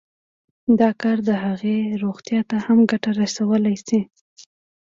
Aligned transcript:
دا 0.79 0.89
کار 1.01 1.17
د 1.29 1.31
هغې 1.43 1.77
روغتيا 2.03 2.41
ته 2.49 2.57
هم 2.65 2.79
ګټه 2.91 3.09
رسولی 3.21 3.75
شي 3.85 3.99